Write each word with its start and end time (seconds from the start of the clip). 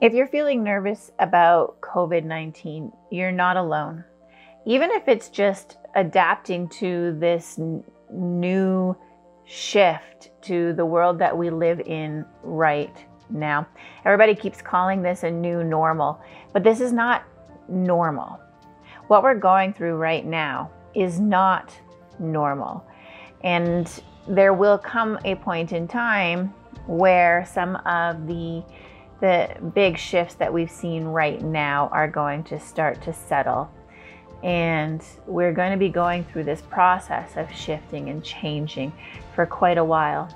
If 0.00 0.14
you're 0.14 0.28
feeling 0.28 0.64
nervous 0.64 1.10
about 1.18 1.78
COVID 1.82 2.24
19, 2.24 2.90
you're 3.10 3.30
not 3.30 3.58
alone. 3.58 4.02
Even 4.64 4.90
if 4.90 5.08
it's 5.08 5.28
just 5.28 5.76
adapting 5.94 6.70
to 6.70 7.14
this 7.18 7.58
n- 7.58 7.84
new 8.10 8.96
shift 9.44 10.30
to 10.40 10.72
the 10.72 10.86
world 10.86 11.18
that 11.18 11.36
we 11.36 11.50
live 11.50 11.80
in 11.80 12.24
right 12.42 12.96
now. 13.28 13.66
Everybody 14.06 14.34
keeps 14.34 14.62
calling 14.62 15.02
this 15.02 15.22
a 15.22 15.30
new 15.30 15.62
normal, 15.62 16.18
but 16.54 16.64
this 16.64 16.80
is 16.80 16.94
not 16.94 17.24
normal. 17.68 18.40
What 19.08 19.22
we're 19.22 19.34
going 19.34 19.74
through 19.74 19.96
right 19.96 20.24
now 20.24 20.70
is 20.94 21.20
not 21.20 21.78
normal. 22.18 22.86
And 23.44 24.02
there 24.26 24.54
will 24.54 24.78
come 24.78 25.18
a 25.26 25.34
point 25.34 25.72
in 25.72 25.86
time 25.86 26.54
where 26.86 27.44
some 27.44 27.76
of 27.84 28.26
the 28.26 28.64
the 29.20 29.54
big 29.74 29.98
shifts 29.98 30.34
that 30.34 30.52
we've 30.52 30.70
seen 30.70 31.04
right 31.04 31.40
now 31.42 31.88
are 31.92 32.08
going 32.08 32.42
to 32.44 32.58
start 32.58 33.02
to 33.02 33.12
settle. 33.12 33.70
And 34.42 35.04
we're 35.26 35.52
going 35.52 35.72
to 35.72 35.76
be 35.76 35.90
going 35.90 36.24
through 36.24 36.44
this 36.44 36.62
process 36.62 37.36
of 37.36 37.52
shifting 37.52 38.08
and 38.08 38.24
changing 38.24 38.92
for 39.34 39.44
quite 39.44 39.76
a 39.76 39.84
while. 39.84 40.34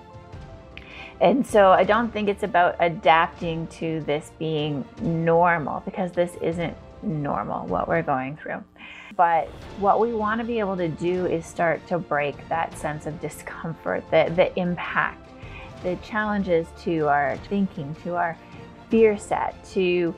And 1.20 1.46
so 1.46 1.70
I 1.70 1.84
don't 1.84 2.12
think 2.12 2.28
it's 2.28 2.42
about 2.42 2.77
adapting 2.80 3.66
to 3.68 4.00
this 4.00 4.32
being 4.38 4.84
normal 5.00 5.80
because 5.80 6.12
this 6.12 6.36
isn't 6.42 6.77
normal, 7.02 7.66
what 7.66 7.88
we're 7.88 8.02
going 8.02 8.36
through. 8.36 8.62
But 9.16 9.48
what 9.78 10.00
we 10.00 10.12
want 10.12 10.40
to 10.40 10.46
be 10.46 10.58
able 10.58 10.77
to 10.77 10.88
do 10.88 11.27
is 11.27 11.46
start 11.46 11.86
to 11.86 11.98
break 11.98 12.48
that 12.48 12.77
sense 12.77 13.06
of 13.06 13.20
discomfort, 13.20 14.05
the, 14.10 14.32
the 14.34 14.58
impact, 14.58 15.30
the 15.82 15.96
challenges 15.96 16.66
to 16.82 17.06
our 17.08 17.36
thinking, 17.48 17.94
to 18.02 18.16
our 18.16 18.36
fear 18.94 19.18
set 19.18 19.56
to 19.64 20.14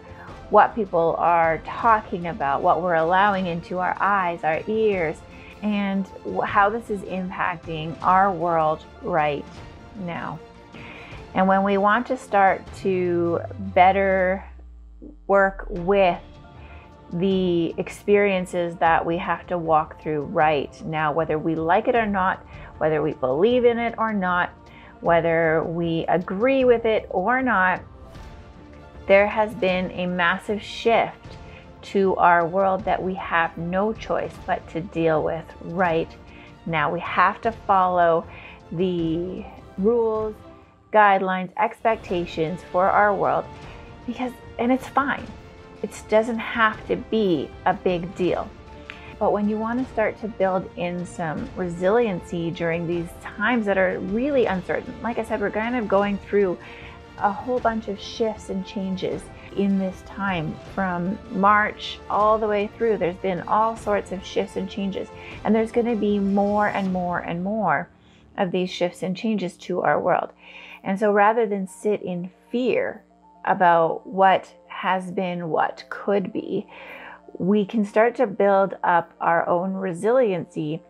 what 0.51 0.75
people 0.75 1.15
are 1.17 1.63
talking 1.65 2.27
about, 2.27 2.61
what 2.61 2.83
we're 2.83 2.97
allowing 2.97 3.47
into 3.47 3.79
our 3.79 3.97
eyes, 3.99 4.45
our 4.45 4.61
ears, 4.67 5.17
and 5.63 6.07
how 6.45 6.69
this 6.69 6.91
is 6.91 7.01
impacting 7.01 7.97
our 8.03 8.31
world 8.31 8.85
right 9.01 9.47
now. 10.01 10.39
And 11.33 11.49
when 11.49 11.63
we 11.63 11.79
want 11.79 12.07
to 12.09 12.19
start 12.19 12.61
to 12.83 13.41
better 13.75 14.45
work 15.27 15.67
with 15.71 16.21
the 17.15 17.75
experiences 17.79 18.77
that 18.77 19.07
we 19.07 19.17
have 19.17 19.47
to 19.47 19.57
walk 19.57 20.03
through 20.03 20.25
right 20.25 20.85
now, 20.85 21.13
whether 21.13 21.39
we 21.39 21.55
like 21.55 21.89
it 21.89 21.95
or 21.95 22.05
not, 22.05 22.47
whether 22.77 23.01
we 23.01 23.15
believe 23.15 23.65
in 23.65 23.79
it 23.79 23.95
or 23.97 24.13
not, 24.13 24.51
whether 25.01 25.65
we 25.65 26.05
agree 26.09 26.67
with 26.67 26.85
it 26.85 27.07
or 27.09 27.41
not, 27.41 27.81
there 29.07 29.27
has 29.27 29.55
been 29.55 29.91
a 29.93 30.07
massive 30.07 30.63
shift 30.63 31.37
to 31.83 32.17
our 32.17 32.47
world 32.47 32.85
that 32.85 33.01
we 33.01 33.15
have 33.15 33.57
no 33.57 33.93
choice 33.93 34.35
but 34.47 34.67
to 34.71 34.81
deal 34.81 35.23
with 35.23 35.45
right 35.63 36.11
now. 36.67 36.91
We 36.91 37.01
have 37.01 37.41
to 37.43 37.53
follow 37.53 38.27
the 38.73 39.45
rules, 39.79 40.35
guidelines, 40.93 41.51
expectations 41.57 42.61
for 42.73 42.91
our 42.91 43.15
world 43.15 43.45
because, 44.07 44.33
and 44.59 44.73
it's 44.73 44.89
fine. 44.89 45.25
It 45.83 46.03
doesn't 46.09 46.39
have 46.39 46.85
to 46.89 46.97
be 46.97 47.49
a 47.67 47.75
big 47.75 48.13
deal. 48.17 48.49
But 49.19 49.33
when 49.33 49.49
you 49.49 49.57
want 49.57 49.87
to 49.87 49.93
start 49.93 50.21
to 50.21 50.29
build 50.29 50.69
in 50.77 51.07
some 51.07 51.49
resiliency 51.57 52.51
during 52.51 52.87
these 52.87 53.09
times 53.23 53.65
that 53.67 53.79
are 53.79 53.99
really 53.99 54.47
uncertain, 54.47 54.95
like 55.03 55.19
I 55.19 55.25
said, 55.25 55.41
we're 55.41 55.51
kind 55.51 55.77
of 55.77 55.89
going 55.89 56.19
through 56.19 56.59
a 57.19 57.33
whole 57.33 57.59
bunch 57.59 57.89
of 57.89 58.01
shifts 58.01 58.51
and 58.51 58.67
changes 58.67 59.23
in 59.57 59.79
this 59.79 60.03
time 60.03 60.55
from 60.75 61.19
March 61.31 61.99
all 62.11 62.39
the 62.39 62.47
way 62.47 62.69
through. 62.77 62.99
There's 62.99 63.17
been 63.17 63.41
all 63.43 63.77
sorts 63.77 64.13
of 64.13 64.25
shifts 64.25 64.57
and 64.57 64.69
changes, 64.69 65.09
and 65.45 65.55
there's 65.55 65.73
going 65.73 65.87
to 65.87 65.97
be 65.97 66.19
more 66.19 66.69
and 66.69 66.93
more 66.93 67.21
and 67.21 67.43
more 67.43 67.89
of 68.37 68.51
these 68.51 68.71
shifts 68.71 69.03
and 69.03 69.17
changes 69.17 69.57
to 69.57 69.81
our 69.81 70.01
world. 70.01 70.31
And 70.85 70.99
so 70.99 71.13
rather 71.13 71.47
than 71.47 71.67
sit 71.67 72.03
in 72.03 72.31
fear 72.51 73.03
about 73.45 74.07
what 74.07 74.53
has 74.69 75.11
been, 75.11 75.49
what 75.49 75.85
could 75.89 76.33
be, 76.33 76.67
we 77.39 77.65
can 77.65 77.85
start 77.85 78.15
to 78.17 78.27
build 78.27 78.77
up 78.85 79.13
our 79.21 79.49
own 79.49 79.75
resiliency 79.75 80.83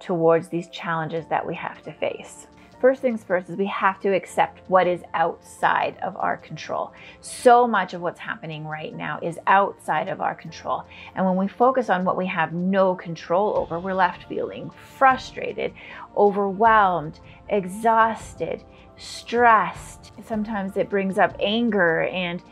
towards 0.00 0.48
these 0.48 0.68
challenges 0.68 1.26
that 1.28 1.46
we 1.46 1.54
have 1.54 1.82
to 1.82 1.92
face 1.92 2.46
first 2.84 3.00
things 3.00 3.24
first 3.24 3.48
is 3.48 3.56
we 3.56 3.64
have 3.64 3.98
to 3.98 4.14
accept 4.14 4.60
what 4.68 4.86
is 4.86 5.00
outside 5.14 5.96
of 6.02 6.14
our 6.18 6.36
control. 6.36 6.92
So 7.22 7.66
much 7.66 7.94
of 7.94 8.02
what's 8.02 8.20
happening 8.20 8.66
right 8.66 8.94
now 8.94 9.18
is 9.22 9.38
outside 9.46 10.08
of 10.08 10.20
our 10.20 10.34
control. 10.34 10.84
And 11.14 11.24
when 11.24 11.36
we 11.36 11.48
focus 11.48 11.88
on 11.88 12.04
what 12.04 12.18
we 12.18 12.26
have 12.26 12.52
no 12.52 12.94
control 12.94 13.56
over, 13.56 13.80
we're 13.80 13.94
left 13.94 14.28
feeling 14.28 14.70
frustrated, 14.98 15.72
overwhelmed, 16.14 17.20
exhausted, 17.48 18.62
stressed. 18.98 20.12
Sometimes 20.22 20.76
it 20.76 20.90
brings 20.90 21.16
up 21.16 21.34
anger, 21.40 22.02
and 22.02 22.42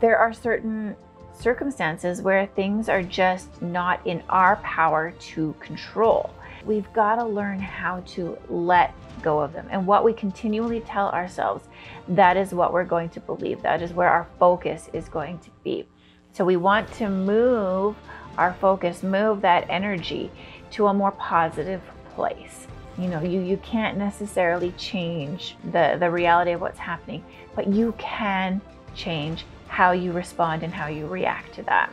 there 0.00 0.16
are 0.16 0.32
certain 0.32 0.96
circumstances 1.38 2.22
where 2.22 2.46
things 2.46 2.88
are 2.88 3.02
just 3.02 3.60
not 3.60 4.00
in 4.06 4.22
our 4.30 4.56
power 4.62 5.10
to 5.34 5.54
control. 5.60 6.30
We've 6.64 6.90
got 6.92 7.16
to 7.16 7.24
learn 7.24 7.58
how 7.58 8.00
to 8.08 8.38
let 8.48 8.94
go 9.22 9.40
of 9.40 9.52
them. 9.52 9.66
And 9.70 9.86
what 9.86 10.04
we 10.04 10.12
continually 10.12 10.80
tell 10.80 11.10
ourselves, 11.10 11.68
that 12.08 12.36
is 12.36 12.54
what 12.54 12.72
we're 12.72 12.84
going 12.84 13.10
to 13.10 13.20
believe. 13.20 13.62
That 13.62 13.82
is 13.82 13.92
where 13.92 14.08
our 14.08 14.26
focus 14.38 14.88
is 14.92 15.08
going 15.08 15.38
to 15.40 15.50
be. 15.62 15.86
So 16.32 16.44
we 16.44 16.56
want 16.56 16.90
to 16.94 17.08
move 17.08 17.96
our 18.38 18.54
focus, 18.54 19.02
move 19.02 19.40
that 19.42 19.66
energy 19.68 20.30
to 20.72 20.88
a 20.88 20.94
more 20.94 21.12
positive 21.12 21.80
place. 22.14 22.66
You 22.98 23.08
know, 23.08 23.22
you, 23.22 23.40
you 23.40 23.56
can't 23.58 23.98
necessarily 23.98 24.72
change 24.72 25.56
the, 25.72 25.96
the 25.98 26.10
reality 26.10 26.52
of 26.52 26.60
what's 26.60 26.78
happening, 26.78 27.24
but 27.54 27.66
you 27.66 27.94
can 27.98 28.60
change 28.94 29.44
how 29.68 29.92
you 29.92 30.12
respond 30.12 30.62
and 30.62 30.72
how 30.72 30.86
you 30.86 31.06
react 31.06 31.54
to 31.54 31.62
that. 31.64 31.92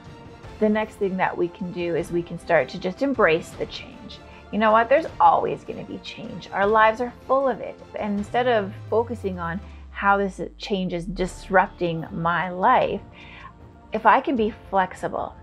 The 0.60 0.70
next 0.70 0.96
thing 0.96 1.18
that 1.18 1.36
we 1.36 1.48
can 1.48 1.72
do 1.72 1.96
is 1.96 2.12
we 2.12 2.22
can 2.22 2.40
start 2.40 2.70
to 2.70 2.80
just 2.80 3.02
embrace 3.02 3.50
the 3.50 3.66
change 3.66 4.01
you 4.52 4.58
know 4.60 4.72
what? 4.72 4.90
There's 4.90 5.06
always 5.20 5.64
going 5.64 5.84
to 5.84 5.90
be 5.90 5.98
change. 6.00 6.50
Our 6.52 6.68
lives 6.68 7.00
are 7.00 7.14
full 7.26 7.48
of 7.48 7.62
it. 7.62 7.80
And 7.98 8.18
instead 8.18 8.48
of 8.48 8.74
focusing 8.90 9.40
on 9.40 9.62
how 9.92 10.18
this 10.18 10.42
change 10.58 10.94
is 10.94 11.06
disrupting 11.06 12.06
my 12.12 12.50
life, 12.50 13.02
if 13.94 14.06
I 14.06 14.20
can 14.20 14.36
be 14.36 14.54
flexible 14.70 15.36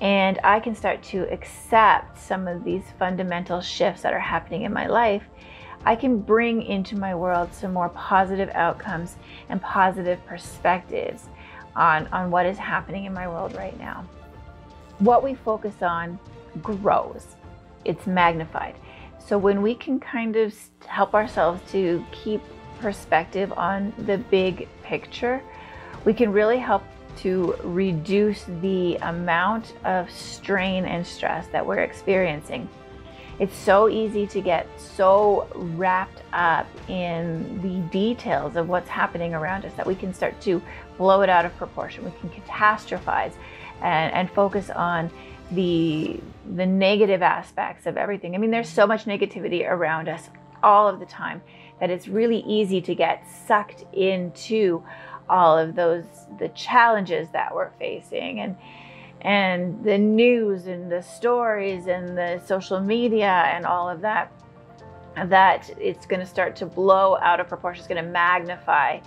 and 0.00 0.38
I 0.44 0.60
can 0.60 0.74
start 0.74 1.02
to 1.04 1.30
accept 1.32 2.18
some 2.18 2.46
of 2.46 2.64
these 2.64 2.84
fundamental 2.98 3.60
shifts 3.60 4.02
that 4.02 4.12
are 4.12 4.20
happening 4.20 4.62
in 4.62 4.72
my 4.72 4.86
life, 4.86 5.24
I 5.84 5.96
can 5.96 6.20
bring 6.20 6.62
into 6.62 6.98
my 6.98 7.14
world 7.14 7.54
some 7.54 7.72
more 7.72 7.88
positive 7.90 8.50
outcomes 8.50 9.16
and 9.48 9.62
positive 9.62 10.24
perspectives 10.26 11.28
on, 11.74 12.06
on 12.08 12.30
what 12.30 12.44
is 12.44 12.58
happening 12.58 13.06
in 13.06 13.14
my 13.14 13.28
world 13.28 13.54
right 13.54 13.78
now. 13.78 14.04
What 14.98 15.22
we 15.22 15.34
focus 15.34 15.80
on 15.80 16.18
grows 16.62 17.36
it's 17.84 18.06
magnified. 18.06 18.76
So 19.18 19.38
when 19.38 19.62
we 19.62 19.74
can 19.74 20.00
kind 20.00 20.36
of 20.36 20.54
help 20.86 21.14
ourselves 21.14 21.60
to 21.72 22.04
keep 22.10 22.40
perspective 22.80 23.52
on 23.52 23.92
the 23.98 24.18
big 24.18 24.68
picture, 24.82 25.42
we 26.04 26.14
can 26.14 26.32
really 26.32 26.58
help 26.58 26.82
to 27.18 27.54
reduce 27.62 28.44
the 28.62 28.96
amount 29.02 29.74
of 29.84 30.10
strain 30.10 30.84
and 30.84 31.06
stress 31.06 31.46
that 31.48 31.64
we're 31.64 31.80
experiencing. 31.80 32.68
It's 33.38 33.56
so 33.56 33.88
easy 33.88 34.26
to 34.28 34.40
get 34.40 34.66
so 34.78 35.48
wrapped 35.54 36.22
up 36.32 36.66
in 36.88 37.60
the 37.62 37.80
details 37.90 38.56
of 38.56 38.68
what's 38.68 38.88
happening 38.88 39.32
around 39.34 39.64
us 39.64 39.72
that 39.74 39.86
we 39.86 39.94
can 39.94 40.12
start 40.12 40.38
to 40.42 40.60
blow 40.98 41.22
it 41.22 41.30
out 41.30 41.46
of 41.46 41.56
proportion. 41.56 42.04
We 42.04 42.12
can 42.20 42.28
catastrophize 42.28 43.32
and, 43.80 44.12
and 44.12 44.30
focus 44.30 44.68
on 44.70 45.10
the 45.52 46.20
the 46.56 46.66
negative 46.66 47.22
aspects 47.22 47.86
of 47.86 47.96
everything. 47.96 48.34
I 48.34 48.38
mean, 48.38 48.50
there's 48.50 48.68
so 48.68 48.86
much 48.86 49.04
negativity 49.04 49.68
around 49.68 50.08
us 50.08 50.28
all 50.62 50.88
of 50.88 51.00
the 51.00 51.06
time 51.06 51.42
that 51.80 51.90
it's 51.90 52.08
really 52.08 52.40
easy 52.40 52.80
to 52.82 52.94
get 52.94 53.24
sucked 53.46 53.84
into 53.92 54.82
all 55.28 55.56
of 55.56 55.74
those 55.74 56.04
the 56.38 56.48
challenges 56.50 57.28
that 57.30 57.54
we're 57.54 57.70
facing 57.78 58.40
and 58.40 58.56
and 59.22 59.84
the 59.84 59.98
news 59.98 60.66
and 60.66 60.90
the 60.90 61.02
stories 61.02 61.86
and 61.86 62.16
the 62.16 62.40
social 62.46 62.80
media 62.80 63.44
and 63.54 63.64
all 63.64 63.88
of 63.88 64.00
that 64.00 64.32
that 65.26 65.70
it's 65.78 66.06
going 66.06 66.20
to 66.20 66.26
start 66.26 66.56
to 66.56 66.66
blow 66.66 67.16
out 67.18 67.38
of 67.38 67.48
proportion 67.48 67.80
it's 67.80 67.88
going 67.88 68.02
to 68.02 68.10
magnify 68.10 68.98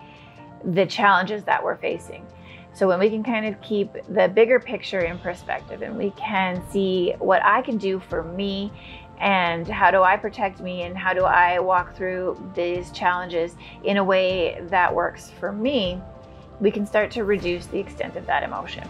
the 0.64 0.86
challenges 0.86 1.44
that 1.44 1.64
we're 1.64 1.78
facing 1.78 2.26
so 2.74 2.88
when 2.88 3.00
we 3.00 3.10
can 3.10 3.24
kind 3.24 3.46
of 3.46 3.60
keep 3.62 3.94
the 4.10 4.28
bigger 4.28 4.60
picture 4.60 5.02
in 5.02 5.18
perspective 5.20 5.82
and 5.82 5.98
we 5.98 6.12
can 6.12 6.62
see 6.72 7.14
what 7.20 7.44
i 7.44 7.62
can 7.62 7.78
do 7.78 8.00
for 8.00 8.24
me 8.24 8.72
and 9.20 9.68
how 9.68 9.90
do 9.90 10.02
I 10.02 10.18
protect 10.18 10.60
me 10.60 10.82
and 10.82 10.98
how 10.98 11.14
do 11.14 11.24
I 11.24 11.60
walk 11.60 11.96
through 11.96 12.52
these 12.56 12.92
challenges 12.92 13.56
in 13.86 13.98
a 13.98 14.04
way 14.04 14.62
that 14.64 14.94
works 14.94 15.30
for 15.40 15.54
me, 15.54 16.02
we 16.60 16.72
can 16.72 16.86
start 16.86 17.10
to 17.12 17.24
reduce 17.24 17.66
the 17.68 17.80
extent 17.80 18.18
of 18.18 18.26
that 18.26 18.44
emotion. 18.44 18.88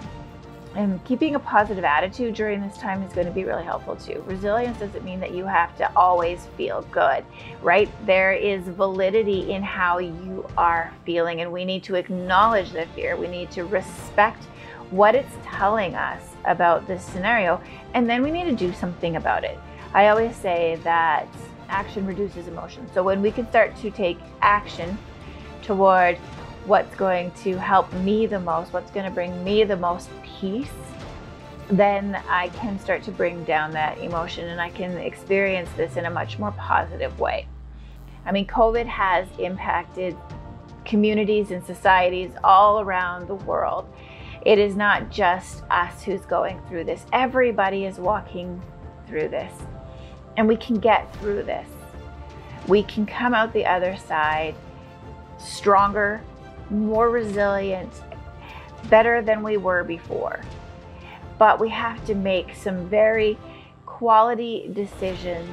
And 0.75 1.04
keeping 1.06 1.36
a 1.36 1.40
positive 1.40 1.84
attitude 1.84 2.34
during 2.34 2.60
this 2.60 2.78
time 2.78 3.04
is 3.04 3.14
going 3.14 3.28
to 3.28 3.34
be 3.34 3.44
really 3.44 3.64
helpful 3.64 3.96
too. 3.96 4.24
Resilience 4.25 4.80
doesn't 4.80 5.04
mean 5.06 5.20
that 5.20 5.31
you 5.31 5.46
have 5.46 5.78
to 5.78 5.96
always 5.96 6.48
feel 6.58 6.81
good, 6.92 7.24
right? 7.62 7.88
There 8.08 8.34
is 8.34 8.64
validity 8.64 9.52
in 9.52 9.62
how 9.62 10.00
you 10.00 10.50
are 10.58 10.92
feeling, 11.06 11.42
and 11.42 11.52
we 11.52 11.64
need 11.64 11.84
to 11.84 11.96
acknowledge 11.96 12.72
the 12.72 12.88
fear. 12.96 13.16
We 13.16 13.28
need 13.28 13.52
to 13.52 13.66
respect 13.66 14.46
what 14.90 15.14
it's 15.14 15.36
telling 15.44 15.94
us 15.94 16.24
about 16.46 16.88
this 16.88 17.04
scenario, 17.04 17.62
and 17.94 18.10
then 18.10 18.24
we 18.24 18.31
need 18.31 18.46
to 18.46 18.56
do 18.56 18.74
something 18.74 19.16
about 19.16 19.44
it. 19.44 19.60
I 19.94 20.08
always 20.08 20.36
say 20.36 20.80
that 20.84 21.28
action 21.70 22.06
reduces 22.08 22.48
emotion. 22.48 22.90
So 22.94 23.04
when 23.04 23.22
we 23.22 23.31
can 23.31 23.48
start 23.50 23.75
to 23.78 23.92
take 23.92 24.18
action 24.42 24.98
toward 25.62 26.18
what's 26.65 26.95
going 26.95 27.31
to 27.44 27.57
help 27.57 27.92
me 27.94 28.25
the 28.25 28.39
most, 28.39 28.71
what's 28.74 28.92
going 28.92 29.06
to 29.06 29.12
bring 29.12 29.44
me 29.44 29.63
the 29.63 29.75
most 29.75 30.10
peace, 30.24 30.69
then 31.69 32.15
I 32.27 32.50
can 32.50 32.80
start 32.80 33.04
to 33.04 33.12
bring 33.12 33.44
down 33.44 33.71
that 33.71 33.98
emotion 33.98 34.48
and 34.50 34.62
I 34.62 34.69
can 34.69 34.98
experience 34.98 35.69
this 35.75 35.98
in 35.98 36.06
a 36.06 36.10
much 36.10 36.39
more 36.39 36.51
positive 36.51 37.19
way. 37.19 37.48
I 38.25 38.31
mean, 38.31 38.48
COVID 38.48 38.86
has 38.86 39.27
impacted 39.39 40.15
communities 40.86 41.51
and 41.51 41.65
societies 41.65 42.31
all 42.44 42.80
around 42.80 43.27
the 43.27 43.36
world. 43.36 43.92
It 44.45 44.60
is 44.60 44.75
not 44.75 45.10
just 45.10 45.63
us 45.69 46.04
who's 46.04 46.25
going 46.25 46.62
through 46.68 46.86
this, 46.86 47.06
everybody 47.13 47.86
is 47.86 47.98
walking 47.98 48.62
through 49.07 49.30
this 49.30 49.54
and 50.38 50.48
we 50.48 50.57
can 50.57 50.80
get 50.80 51.13
through 51.18 51.44
this. 51.44 51.68
We 52.68 52.83
can 52.83 53.06
come 53.06 53.33
out 53.33 53.54
the 53.54 53.65
other 53.65 53.98
side 53.98 54.56
stronger, 55.38 56.21
more 56.74 57.10
resilient, 57.10 57.92
better 58.90 59.22
than 59.22 59.44
we 59.44 59.58
were 59.58 59.84
before. 59.84 60.42
But 61.38 61.60
we 61.60 61.70
have 61.70 62.06
to 62.06 62.16
make 62.16 62.56
some 62.56 62.88
very 62.90 63.38
quality 63.86 64.70
decisions 64.74 65.50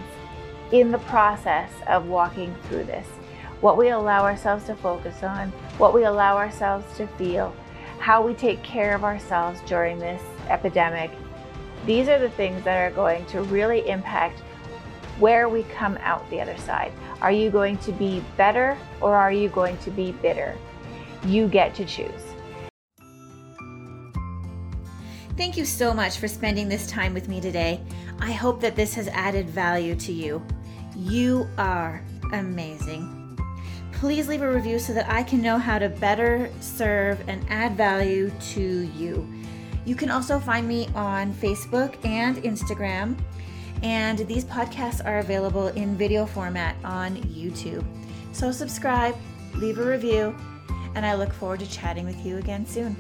in 0.73 0.91
the 0.91 0.99
process 0.99 1.71
of 1.87 2.07
walking 2.07 2.55
through 2.65 2.85
this. 2.85 3.07
What 3.61 3.77
we 3.77 3.91
allow 3.91 4.25
ourselves 4.25 4.65
to 4.65 4.75
focus 4.75 5.23
on, 5.23 5.51
what 5.79 5.93
we 5.93 6.05
allow 6.05 6.37
ourselves 6.37 6.85
to 6.97 7.07
feel, 7.07 7.55
how 7.99 8.23
we 8.23 8.35
take 8.35 8.63
care 8.63 8.95
of 8.95 9.05
ourselves 9.05 9.61
during 9.67 9.99
this 9.99 10.23
epidemic. 10.49 11.11
These 11.87 12.09
are 12.09 12.19
the 12.19 12.31
things 12.31 12.65
that 12.65 12.79
are 12.79 12.95
going 12.95 13.27
to 13.27 13.43
really 13.43 13.89
impact 13.89 14.41
where 15.19 15.49
we 15.49 15.65
come 15.65 15.99
out 15.99 16.29
the 16.31 16.41
other 16.41 16.57
side. 16.57 16.93
Are 17.21 17.33
you 17.33 17.51
going 17.51 17.77
to 17.79 17.93
be 17.93 18.25
better 18.39 18.79
or 19.03 19.15
are 19.15 19.33
you 19.33 19.51
going 19.51 19.77
to 19.79 19.91
be 19.91 20.13
bitter? 20.13 20.57
You 21.25 21.49
get 21.49 21.75
to 21.77 21.85
choose. 21.85 22.23
Thank 25.37 25.57
you 25.57 25.65
so 25.65 25.95
much 25.95 26.19
for 26.19 26.29
spending 26.29 26.69
this 26.69 26.87
time 26.87 27.15
with 27.15 27.29
me 27.29 27.41
today. 27.41 27.81
I 28.19 28.33
hope 28.33 28.61
that 28.61 28.77
this 28.77 28.95
has 28.95 29.09
added 29.09 29.49
value 29.49 29.95
to 29.97 30.13
you. 30.13 30.43
You 30.95 31.49
are 31.57 32.05
amazing. 32.33 33.39
Please 33.93 34.29
leave 34.29 34.43
a 34.43 34.53
review 34.53 34.79
so 34.79 34.93
that 34.93 35.09
I 35.09 35.23
can 35.23 35.41
know 35.41 35.59
how 35.59 35.79
to 35.79 35.89
better 35.89 36.51
serve 36.61 37.27
and 37.29 37.45
add 37.49 37.77
value 37.77 38.31
to 38.53 38.61
you. 38.61 39.27
You 39.85 39.95
can 39.95 40.11
also 40.11 40.39
find 40.39 40.69
me 40.69 40.89
on 40.95 41.33
Facebook 41.33 42.03
and 42.05 42.37
Instagram 42.39 43.19
and 43.83 44.19
these 44.21 44.45
podcasts 44.45 45.05
are 45.05 45.19
available 45.19 45.69
in 45.69 45.97
video 45.97 46.27
format 46.27 46.77
on 46.85 47.17
YouTube. 47.17 47.85
So 48.33 48.53
subscribe, 48.53 49.17
leave 49.55 49.79
a 49.79 49.85
review, 49.85 50.37
and 50.95 51.07
I 51.07 51.15
look 51.15 51.33
forward 51.33 51.61
to 51.61 51.71
chatting 51.71 52.07
with 52.07 52.25
you 52.25 52.39
again 52.39 52.67
soon. 52.67 52.97